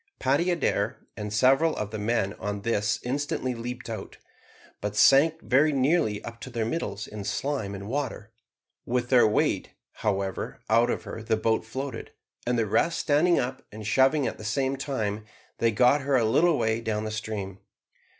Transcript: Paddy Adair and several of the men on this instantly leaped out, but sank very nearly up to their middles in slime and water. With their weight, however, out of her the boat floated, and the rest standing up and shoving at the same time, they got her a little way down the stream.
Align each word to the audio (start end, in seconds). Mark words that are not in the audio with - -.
Paddy 0.17 0.49
Adair 0.49 1.05
and 1.15 1.31
several 1.31 1.75
of 1.77 1.91
the 1.91 1.99
men 1.99 2.33
on 2.39 2.61
this 2.63 2.97
instantly 3.03 3.53
leaped 3.53 3.87
out, 3.87 4.17
but 4.81 4.95
sank 4.95 5.43
very 5.43 5.71
nearly 5.71 6.23
up 6.23 6.41
to 6.41 6.49
their 6.49 6.65
middles 6.65 7.05
in 7.05 7.23
slime 7.23 7.75
and 7.75 7.87
water. 7.87 8.31
With 8.83 9.09
their 9.09 9.27
weight, 9.27 9.73
however, 9.97 10.59
out 10.71 10.89
of 10.89 11.03
her 11.03 11.21
the 11.21 11.37
boat 11.37 11.63
floated, 11.63 12.13
and 12.47 12.57
the 12.57 12.65
rest 12.65 12.97
standing 12.97 13.37
up 13.37 13.61
and 13.71 13.85
shoving 13.85 14.25
at 14.25 14.39
the 14.39 14.43
same 14.43 14.75
time, 14.75 15.23
they 15.59 15.69
got 15.69 16.01
her 16.01 16.15
a 16.15 16.25
little 16.25 16.57
way 16.57 16.81
down 16.81 17.03
the 17.03 17.11
stream. 17.11 17.59